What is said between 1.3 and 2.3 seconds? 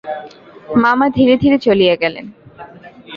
ধীরে চলিয়া গেলেন।